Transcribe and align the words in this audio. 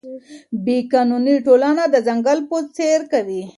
بې 0.63 0.77
قانوني 0.91 1.35
ټولنه 1.45 1.83
د 1.93 1.95
ځنګل 2.07 2.39
په 2.49 2.57
څېر 2.75 2.99
کوي. 3.11 3.41